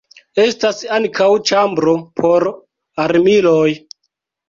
Estas 0.43 0.81
ankaŭ 0.95 1.27
ĉambro 1.51 1.95
por 2.23 2.51
armiloj. 3.09 3.71